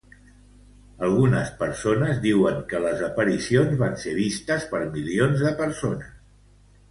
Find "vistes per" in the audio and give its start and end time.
4.21-4.79